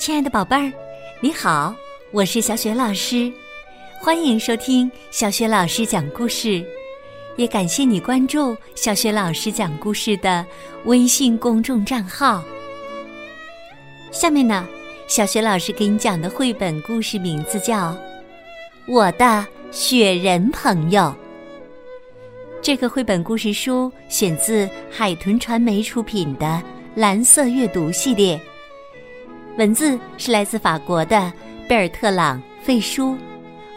[0.00, 0.72] 亲爱的宝贝儿，
[1.20, 1.74] 你好，
[2.10, 3.30] 我是小雪老师，
[4.00, 6.64] 欢迎收听小雪老师讲故事，
[7.36, 10.42] 也感谢你关注小雪老师讲故事的
[10.86, 12.42] 微信公众账号。
[14.10, 14.66] 下面呢，
[15.06, 17.90] 小雪老师给你讲的绘本故事名字叫
[18.88, 21.02] 《我的雪人朋友》。
[22.62, 26.46] 这个绘本故事书选自海豚传媒出品的
[26.94, 28.40] 《蓝色阅读》系列。
[29.56, 31.32] 文字是来自法国的
[31.68, 33.16] 贝尔特朗·费舒，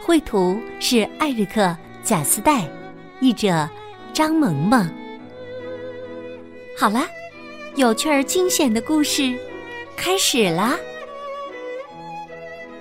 [0.02, 1.62] 绘图是艾瑞克·
[2.02, 2.64] 贾斯代，
[3.20, 3.68] 译者
[4.12, 4.88] 张萌萌。
[6.78, 7.06] 好啦，
[7.74, 9.36] 有趣而惊险的故事
[9.96, 10.76] 开始啦！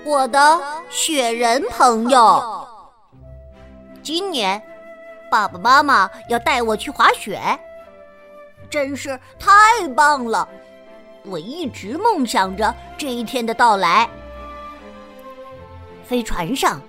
[0.06, 2.68] 我的雪人朋友，
[4.02, 4.62] 今年
[5.32, 7.40] 爸爸妈妈要带我去滑雪，
[8.70, 10.48] 真是太棒了！
[11.26, 14.10] 我一直梦想着这一天的到来。
[16.04, 16.82] 飞船上，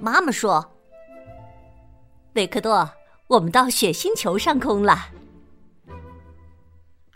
[0.00, 0.64] 妈妈说
[2.34, 2.88] ：“维克多，
[3.28, 5.06] 我们到雪星球上空了。”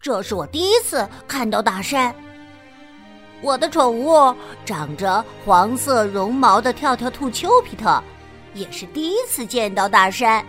[0.01, 2.15] 这是我第一次看到大山。
[3.43, 8.03] 我的宠物长着黄色绒毛的跳跳兔丘比特，
[8.55, 10.45] 也是第一次见到大山。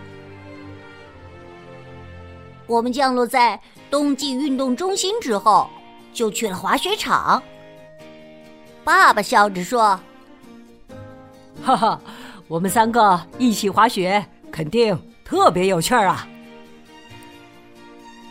[2.66, 3.60] 我们降落在
[3.90, 5.68] 冬季运动中心之后。
[6.12, 7.42] 就去了滑雪场。
[8.84, 9.98] 爸爸笑着说
[11.64, 12.00] ：“哈哈，
[12.48, 16.26] 我们三个一起滑雪，肯定特别有趣儿啊！”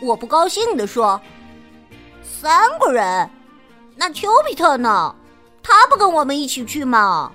[0.02, 1.20] 我不高兴地说
[2.22, 3.30] ：“三个人，
[3.96, 5.14] 那丘比特呢？
[5.62, 7.32] 他不跟我们一起去吗？”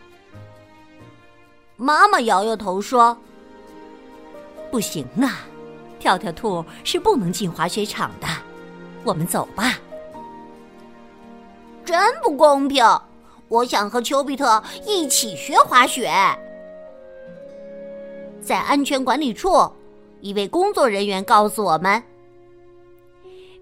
[1.75, 3.17] 妈妈摇摇头说
[4.69, 5.39] ：“不行啊，
[5.97, 8.27] 跳跳兔是不能进滑雪场的。
[9.03, 9.73] 我们走吧。”
[11.87, 12.83] 真不公平！
[13.47, 16.11] 我想和丘比特一起学滑雪。
[18.41, 19.71] 在安全管理处，
[20.19, 22.03] 一位工作人员告诉我们：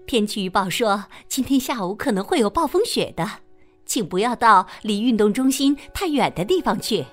[0.08, 3.24] 天气预报说今天下午可能会有暴风雪的，
[3.84, 7.06] 请不要到离运动中心太远的地方去。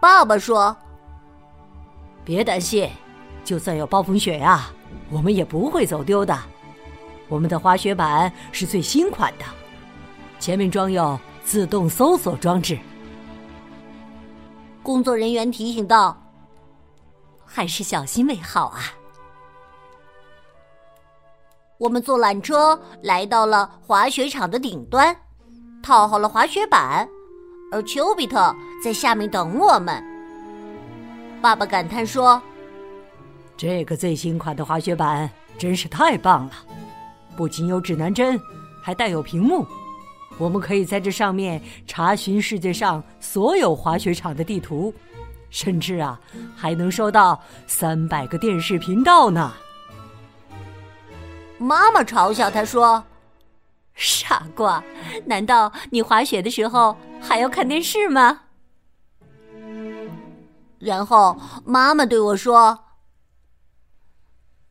[0.00, 0.76] 爸爸说
[2.26, 2.90] ：“别担心，
[3.44, 4.72] 就算有暴风雪呀，
[5.08, 6.36] 我们也不会走丢的。”
[7.28, 9.44] 我们的滑雪板是最新款的，
[10.38, 12.78] 前面装有自动搜索装置。
[14.82, 16.16] 工作人员提醒道
[17.44, 18.80] ：“还是小心为好啊。”
[21.78, 25.16] 我们坐缆车来到了滑雪场的顶端，
[25.82, 27.08] 套好了滑雪板，
[27.72, 30.02] 而丘比特在下面等我们。
[31.42, 32.40] 爸爸感叹说
[33.56, 36.52] ：“这个最新款的滑雪板真是太棒了。”
[37.36, 38.40] 不仅有指南针，
[38.80, 39.66] 还带有屏幕，
[40.38, 44.94] 我们可以在这上面查询世界上所有滑雪场的地图，
[45.50, 46.20] 甚至啊，
[46.56, 49.52] 还能收到三百个电视频道呢。
[51.58, 53.02] 妈妈嘲笑他说
[53.94, 54.82] ：“傻瓜，
[55.24, 58.40] 难道你滑雪的时候还要看电视吗？”
[60.80, 62.78] 然后妈妈对我说：“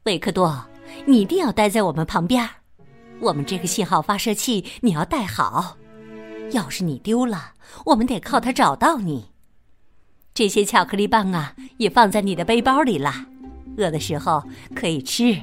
[0.03, 0.63] 维克多。”
[1.05, 2.47] 你一定要待在我们旁边，
[3.19, 5.77] 我们这个信号发射器你要带好。
[6.51, 7.53] 要是你丢了，
[7.85, 9.25] 我们得靠它找到你。
[10.33, 13.11] 这些巧克力棒啊，也放在你的背包里了，
[13.77, 14.43] 饿的时候
[14.73, 15.35] 可以吃。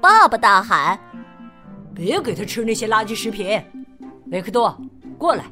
[0.00, 0.98] 爸爸大喊
[1.94, 3.62] ：“别给他吃那些垃圾食品！”
[4.30, 4.76] 维克多，
[5.18, 5.44] 过来，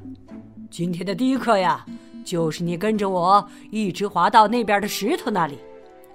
[0.71, 1.85] 今天的第一课呀，
[2.25, 5.59] 就是你跟着我一直滑到那边的石头那里，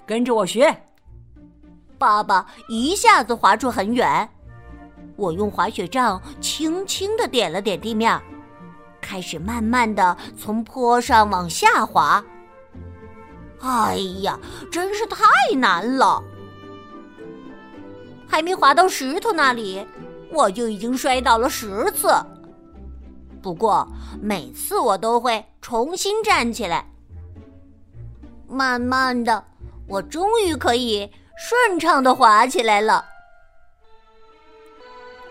[0.07, 0.75] 跟着我学。
[2.01, 4.27] 爸爸一下子滑出很远，
[5.15, 8.19] 我用滑雪杖轻轻的点了点地面，
[8.99, 12.25] 开始慢慢的从坡上往下滑。
[13.59, 14.39] 哎呀，
[14.71, 16.23] 真是太难了！
[18.27, 19.85] 还没滑到石头那里，
[20.31, 22.11] 我就已经摔倒了十次。
[23.43, 23.87] 不过
[24.19, 26.83] 每次我都会重新站起来。
[28.47, 29.43] 慢慢的，
[29.87, 31.07] 我终于可以。
[31.43, 33.03] 顺畅的滑起来了。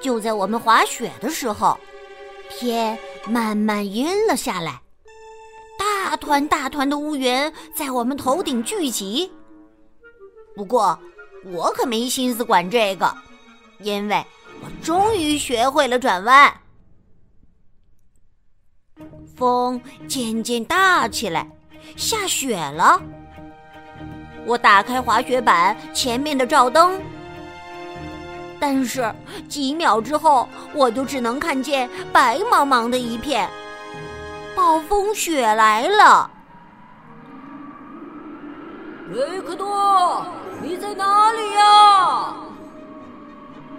[0.00, 1.78] 就在我们滑雪的时候，
[2.48, 2.98] 天
[3.28, 4.82] 慢慢阴了下来，
[5.78, 9.30] 大团大团的乌云在我们头顶聚集。
[10.56, 10.98] 不过，
[11.44, 13.16] 我可没心思管这个，
[13.78, 14.26] 因为
[14.62, 16.52] 我终于学会了转弯。
[19.36, 21.48] 风渐渐大起来，
[21.96, 23.00] 下雪了。
[24.46, 27.00] 我打开滑雪板前面的照灯，
[28.58, 29.14] 但是
[29.48, 33.48] 几秒之后，我就只能看见白茫茫的一片。
[34.56, 36.30] 暴风雪来了！
[39.12, 40.24] 雷克多，
[40.62, 42.34] 你在哪里呀？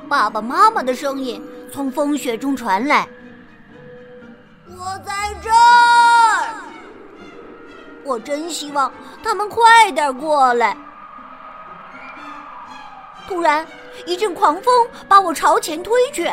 [0.09, 1.41] 爸爸妈妈的声音
[1.71, 3.07] 从风雪中传来。
[4.67, 6.70] 我在这儿。
[8.03, 8.91] 我真希望
[9.23, 10.75] 他们快点过来。
[13.27, 13.65] 突然，
[14.05, 16.29] 一阵狂风把我朝前推去，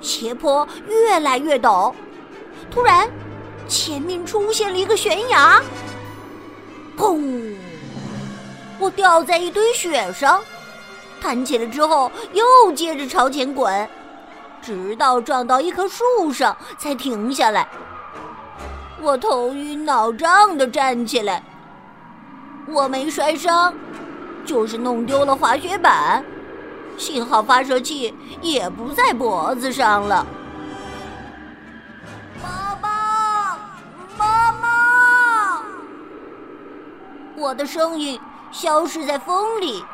[0.00, 1.92] 斜坡越来越陡。
[2.70, 3.08] 突然，
[3.68, 5.62] 前面出现了一个悬崖，
[6.96, 7.54] 砰！
[8.80, 10.40] 我掉在一堆雪上，
[11.20, 13.88] 弹起来之后又接着朝前滚，
[14.62, 17.68] 直到撞到一棵树上才停下来。
[19.00, 21.42] 我头晕脑胀的站起来，
[22.66, 23.72] 我没摔伤。
[24.44, 26.24] 就是弄丢了滑雪板，
[26.96, 30.26] 信号发射器也不在脖子上了。
[32.42, 33.58] 妈妈
[34.16, 35.62] 妈妈，
[37.36, 38.18] 我的声音
[38.50, 39.84] 消失在风里。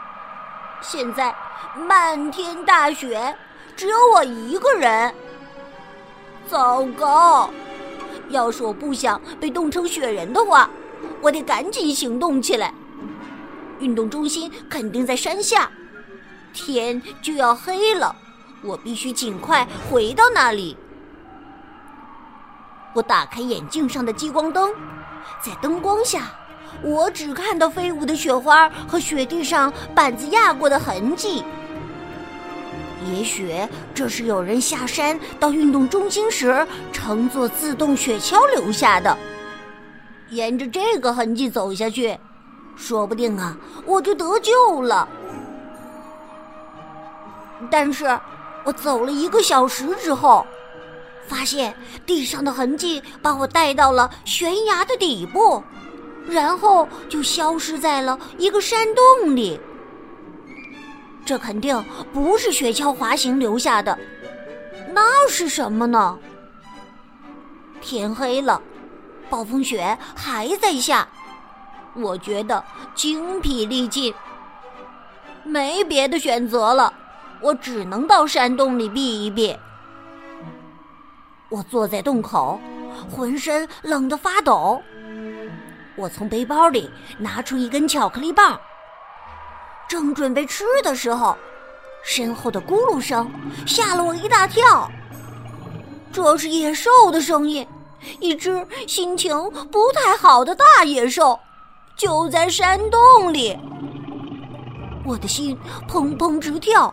[0.80, 1.34] 现在
[1.76, 3.36] 漫天大雪，
[3.74, 5.12] 只有我一个人。
[6.48, 7.50] 糟糕！
[8.30, 10.68] 要是我不想被冻成雪人的话，
[11.20, 12.72] 我得赶紧行动起来。
[13.80, 15.70] 运动中心肯定在山下，
[16.52, 18.14] 天就要黑了，
[18.62, 20.76] 我必须尽快回到那里。
[22.94, 24.72] 我打开眼镜上的激光灯，
[25.42, 26.30] 在灯光下，
[26.82, 31.42] 我只看到飞舞的雪花和雪地上板子压过的痕迹。
[33.12, 33.54] 也许
[33.94, 39.16] 这是有人下山到运动中心时乘坐自动雪橇留下的。
[40.30, 42.18] 沿着这个痕迹走下去。
[42.76, 43.56] 说不定啊，
[43.86, 45.08] 我就得救了。
[47.70, 48.18] 但是，
[48.64, 50.44] 我走了一个小时之后，
[51.28, 51.72] 发现
[52.04, 55.62] 地上的痕迹把我带到了悬崖的底部，
[56.28, 59.60] 然后就消失在了一个山洞里。
[61.24, 61.82] 这肯定
[62.12, 63.98] 不是雪橇滑行留下的，
[64.92, 66.18] 那是什么呢？
[67.80, 68.60] 天黑了，
[69.30, 71.08] 暴风雪还在下。
[71.94, 72.62] 我觉得
[72.94, 74.12] 精疲力尽，
[75.44, 76.92] 没别的选择了，
[77.40, 79.56] 我只能到山洞里避一避。
[81.48, 82.60] 我坐在洞口，
[83.10, 84.82] 浑身冷得发抖。
[85.96, 88.58] 我从背包里拿出一根巧克力棒，
[89.94, 91.36] 正准备吃的时候，
[92.02, 93.30] 身后的咕噜声
[93.64, 94.90] 吓了我一大跳。
[96.12, 97.64] 这是野兽的声音，
[98.18, 99.32] 一只心情
[99.70, 101.38] 不太好的大野兽。
[101.96, 103.56] 就在山洞里，
[105.04, 105.56] 我的心
[105.88, 106.92] 砰砰直跳，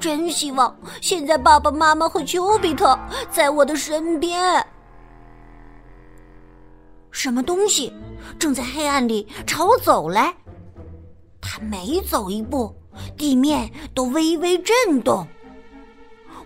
[0.00, 2.98] 真希望现在爸爸妈妈和丘比特
[3.30, 4.66] 在我的身边。
[7.12, 7.94] 什么东西
[8.36, 10.34] 正在黑暗里朝我走来？
[11.52, 12.72] 他每走一步，
[13.16, 15.26] 地面都微微震动。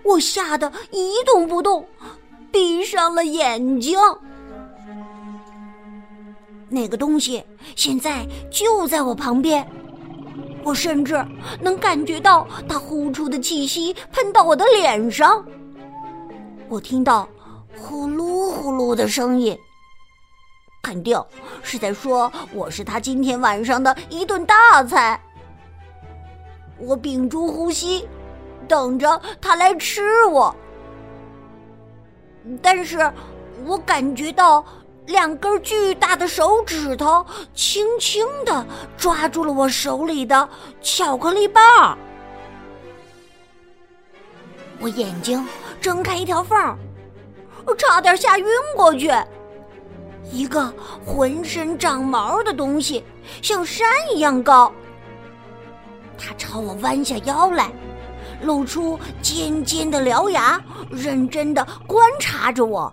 [0.03, 1.87] 我吓得一动不动，
[2.51, 3.99] 闭上了眼睛。
[6.71, 7.45] 那个东西
[7.77, 9.71] 现在就在我旁边，
[10.65, 11.23] 我甚至
[11.61, 15.45] 能感觉到它呼出的气息喷到我的脸上。
[16.71, 17.29] 我听到
[17.77, 19.55] 呼噜呼噜的声音，
[20.85, 21.19] 肯定
[21.63, 25.19] 是在说我是他今天晚上的一顿大菜。
[26.79, 28.07] 我屏住呼吸，
[28.69, 30.55] 等着他来吃我，
[32.61, 33.11] 但是
[33.65, 34.63] 我感觉到。
[35.07, 37.23] 两根巨大的手指头
[37.53, 40.49] 轻轻的抓住了我手里的
[40.81, 41.99] 巧克力棒，
[44.81, 45.47] 我眼睛
[45.79, 46.75] 睁开一条缝儿，
[47.77, 49.13] 差点吓晕过去。
[50.33, 50.73] 一个
[51.05, 53.05] 浑身长毛的东西，
[53.41, 54.73] 像山一样高，
[56.19, 57.73] 它朝我弯下腰来，
[58.43, 62.93] 露出尖尖的獠牙，认真的观察着我。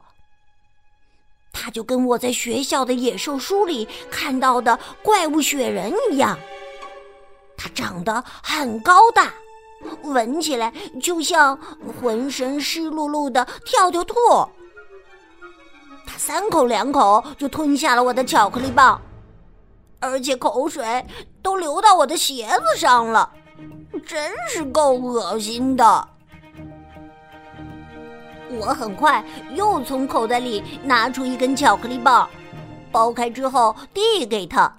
[1.53, 6.37] 他就跟我在学校的野兽书里看到的怪物雪人一样，
[7.57, 9.33] 他长得很高大，
[10.03, 11.57] 闻起来就像
[11.99, 14.15] 浑身湿漉漉的跳跳兔。
[16.23, 19.01] 三口两口就吞下了我的巧克力棒，
[19.99, 21.03] 而且口水
[21.41, 23.27] 都流到我的鞋子上了，
[24.05, 26.07] 真是够恶心的。
[28.51, 29.25] 我很快
[29.55, 32.29] 又从口袋里拿出一根巧克力棒，
[32.91, 34.71] 剥开之后递给他。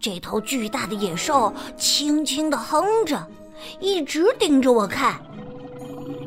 [0.00, 3.20] 这头巨大的野兽轻轻的哼着，
[3.80, 5.20] 一直盯着我看。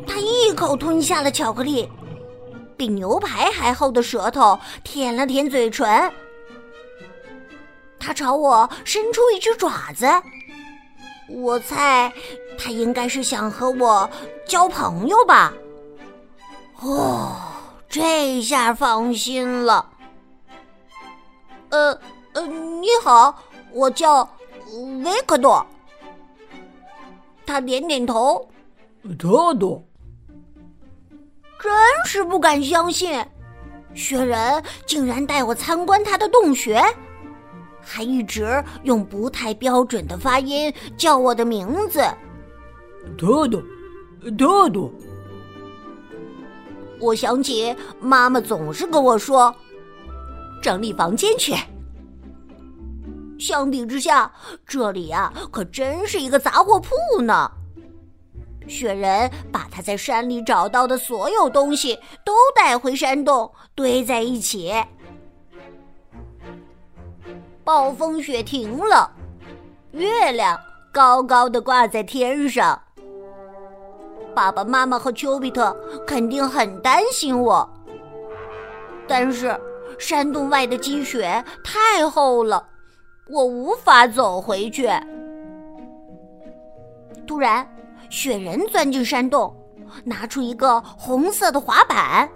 [0.05, 1.89] 他一口吞下了巧克力，
[2.77, 6.13] 比牛排还厚的舌头舔了舔嘴唇。
[7.99, 10.07] 他朝我伸出一只爪子，
[11.27, 12.13] 我猜
[12.57, 14.09] 他应该是想和我
[14.45, 15.51] 交朋友吧。
[16.79, 17.35] 哦，
[17.89, 19.89] 这下放心了。
[21.69, 21.99] 呃
[22.33, 23.43] 呃，你好，
[23.73, 24.23] 我叫
[25.03, 25.65] 维克多。
[27.45, 28.47] 他点点头。
[29.17, 29.83] 多多，
[31.61, 31.71] 真
[32.05, 33.23] 是不敢相信，
[33.93, 36.81] 雪人竟然带我参观他的洞穴，
[37.81, 42.03] 还一直用不太标准的发音叫我的名字。
[43.17, 43.61] 多多，
[44.37, 44.91] 多多。
[46.99, 49.53] 我想起妈妈总是跟我说
[50.61, 51.53] ：“整理房间去。”
[53.39, 54.31] 相比之下，
[54.65, 57.51] 这里呀可真是一个杂货铺呢。
[58.67, 64.73] 雪人把他在山里找到的所有东西都带回山洞，堆在一起。
[67.63, 69.11] 暴风雪停了，
[69.91, 70.59] 月亮
[70.91, 72.81] 高高的挂在天上。
[74.33, 77.67] 爸爸妈妈和丘比特肯定很担心我，
[79.07, 79.59] 但是
[79.97, 82.67] 山洞外的积雪太厚了，
[83.29, 84.89] 我无法走回去。
[87.25, 87.67] 突然。
[88.09, 89.55] 雪人钻进山洞，
[90.03, 92.29] 拿出一个红色的滑板。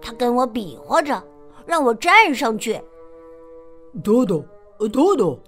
[0.00, 1.22] 他跟我比划着，
[1.66, 2.80] 让我站上去。
[4.02, 4.44] 豆豆，
[4.92, 5.38] 豆豆。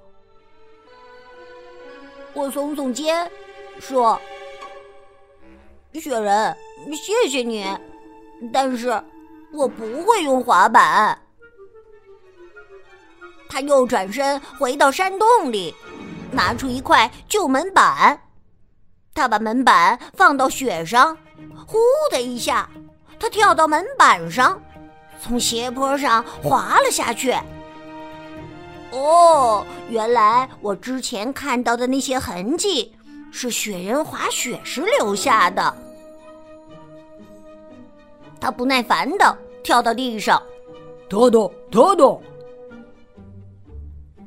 [2.32, 3.30] 我耸耸肩，
[3.78, 4.20] 说
[5.94, 6.56] ：“雪人，
[6.92, 7.64] 谢谢你，
[8.52, 9.02] 但是
[9.52, 11.18] 我不会用滑板。”
[13.48, 15.74] 他又转身回到山洞里，
[16.30, 18.20] 拿出一块旧门板。
[19.16, 21.16] 他把门板放到雪上，
[21.66, 21.78] 呼
[22.12, 22.68] 的一下，
[23.18, 24.60] 他跳到门板上，
[25.22, 27.34] 从斜坡上滑了下去。
[28.92, 32.94] 哦，原来我之前看到的那些痕迹
[33.32, 35.74] 是雪人滑雪时留下的。
[38.38, 40.40] 他不耐烦的跳到地上，
[41.08, 42.22] 多多多多。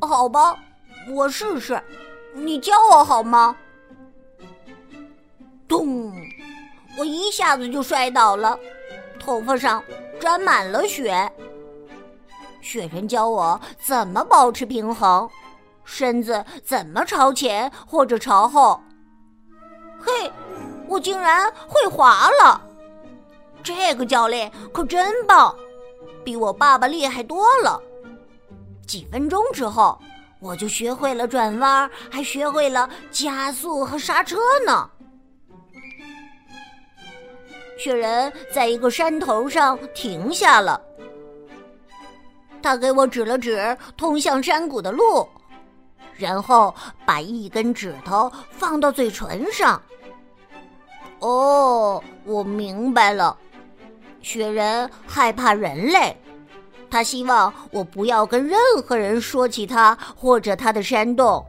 [0.01, 0.57] 好吧，
[1.13, 1.79] 我试试，
[2.33, 3.55] 你教我好吗？
[5.69, 6.11] 咚！
[6.97, 8.59] 我一下子就摔倒了，
[9.19, 9.81] 头发上
[10.19, 11.31] 沾满了雪。
[12.59, 15.29] 雪人教我怎么保持平衡，
[15.85, 18.81] 身子怎么朝前或者朝后。
[19.97, 20.31] 嘿，
[20.87, 22.61] 我竟然会滑了！
[23.63, 25.55] 这个教练可真棒，
[26.23, 27.79] 比我爸爸厉害多了。
[28.87, 29.99] 几分钟之后，
[30.41, 34.89] 我就学会了转弯，还学会了加速和刹车呢。
[37.79, 40.79] 雪人在一个山头上停下了，
[42.61, 45.25] 他给我指了指通向山谷的路，
[46.13, 49.81] 然后把一根指头放到嘴唇上。
[51.19, 53.37] 哦，我明白了，
[54.21, 56.13] 雪人害怕人类，
[56.91, 61.45] 他希望我不要跟任何人说起他或者他的山洞。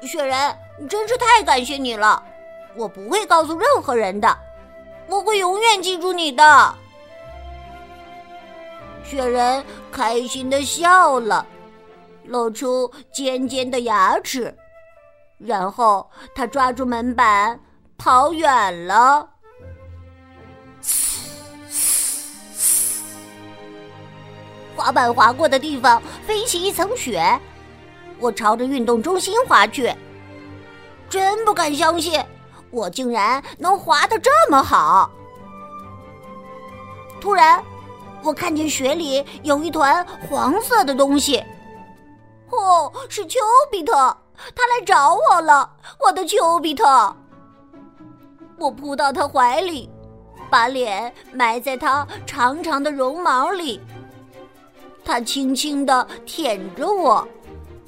[0.00, 0.56] 雪人，
[0.88, 2.22] 真是太感谢你了，
[2.74, 4.45] 我不会告诉任何人的。
[5.08, 6.74] 我会永远记住你的。
[9.04, 11.46] 雪人开心的笑了，
[12.24, 14.52] 露出尖尖的牙齿，
[15.38, 17.58] 然后他抓住门板
[17.96, 19.28] 跑远了。
[24.74, 27.40] 滑板滑过的地方飞起一层雪，
[28.18, 29.90] 我朝着运动中心滑去，
[31.08, 32.20] 真不敢相信。
[32.70, 35.10] 我竟然能滑得这么好！
[37.20, 37.62] 突然，
[38.22, 41.42] 我看见雪里有一团黄色的东西。
[42.50, 43.92] 哦，是丘比特，
[44.54, 45.68] 他来找我了，
[45.98, 47.14] 我的丘比特！
[48.58, 49.90] 我扑到他怀里，
[50.48, 53.80] 把脸埋在他长长的绒毛里。
[55.04, 57.26] 他轻轻的舔着我，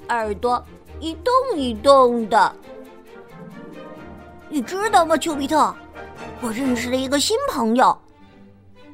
[0.08, 0.62] 耳朵
[1.00, 2.54] 一动一动的。
[4.48, 5.74] 你知道吗，丘比特？
[6.40, 7.96] 我认识了一个新朋友，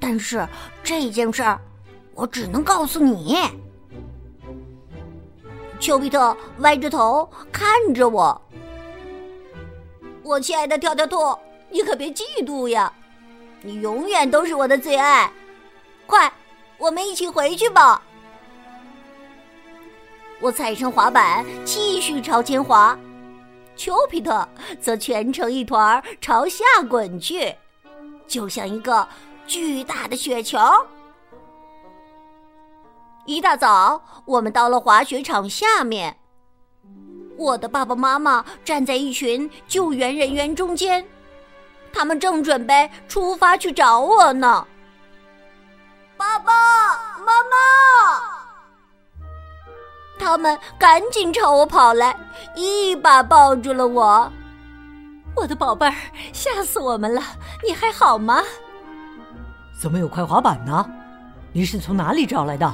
[0.00, 0.46] 但是
[0.82, 1.60] 这件事儿
[2.14, 3.36] 我只能告诉你。
[5.78, 8.40] 丘比特歪着头看着我，
[10.22, 11.36] 我亲爱的跳跳兔，
[11.70, 12.92] 你可别嫉妒呀！
[13.60, 15.30] 你永远都是我的最爱。
[16.06, 16.32] 快，
[16.78, 18.02] 我们一起回去吧！
[20.40, 22.98] 我踩上滑板，继续朝前滑。
[23.76, 24.46] 丘比特
[24.80, 27.54] 则蜷成一团朝下滚去，
[28.26, 29.06] 就像一个
[29.46, 30.58] 巨大的雪球。
[33.26, 36.16] 一大早，我们到了滑雪场下面。
[37.36, 41.04] 我的爸爸妈妈站在一群救援人员中间，
[41.92, 44.66] 他们正准备出发去找我呢。
[46.16, 46.52] 爸爸
[47.18, 48.43] 妈妈，
[50.18, 52.16] 他们赶紧朝我跑来，
[52.54, 54.30] 一把抱住了我。
[55.36, 55.94] 我的宝贝儿，
[56.32, 57.20] 吓死我们了！
[57.66, 58.42] 你还好吗？
[59.80, 60.88] 怎么有块滑板呢？
[61.52, 62.72] 你是从哪里找来的？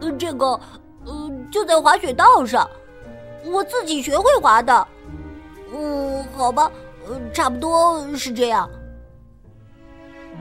[0.00, 0.58] 呃，这个，
[1.04, 2.68] 呃，就在滑雪道上，
[3.44, 4.88] 我自己学会滑的。
[5.72, 6.70] 嗯，好吧，
[7.08, 8.68] 呃，差不多是这样。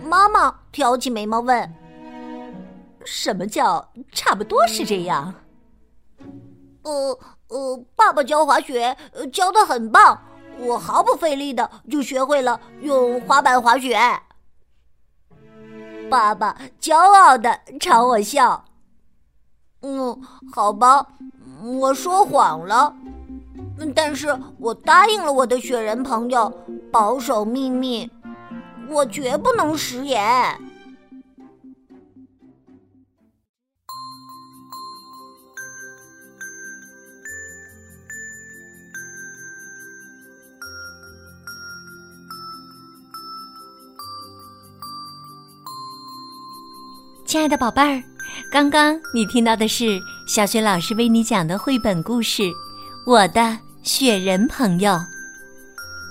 [0.04, 1.76] 妈妈挑起眉毛问
[3.06, 5.34] ：“什么叫差不多是这样？”
[6.84, 8.96] 呃呃，爸爸教滑雪
[9.32, 10.22] 教的很棒，
[10.60, 14.00] 我毫不费力的就学会了用滑板滑雪。
[16.10, 18.66] 爸爸骄傲的朝我笑。
[19.82, 21.06] 嗯，好吧，
[21.64, 22.96] 我说谎了，
[23.94, 26.52] 但是我答应了我的雪人朋友，
[26.92, 28.10] 保守秘密，
[28.90, 30.60] 我绝不能食言。
[47.30, 48.02] 亲爱的宝贝儿。
[48.50, 52.42] 刚刚你听到的是小雪老师为你讲的绘本故事
[53.06, 54.94] 《我的雪人朋友》。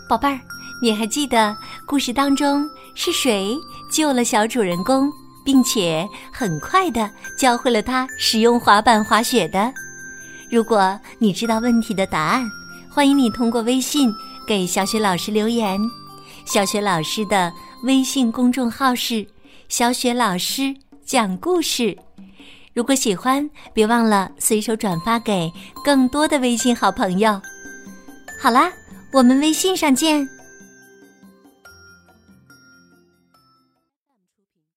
[0.09, 0.39] 宝贝儿，
[0.81, 1.57] 你还记得
[1.89, 3.59] 故事当中是谁
[3.91, 5.11] 救了小主人公，
[5.45, 9.75] 并且很快的教会了他使用滑板滑雪的？
[10.49, 12.49] 如果你知道问题的答案，
[12.89, 14.15] 欢迎你通过微信
[14.47, 15.81] 给小雪老师留言。
[16.45, 19.27] 小雪老师的微信公众号是
[19.69, 20.73] “小雪老师
[21.09, 21.97] 讲故事”。
[22.75, 25.51] 如果喜欢，别忘了随手转发给
[25.83, 27.41] 更多的微信好朋友。
[28.39, 28.71] 好啦，
[29.11, 30.38] 我们微信上见。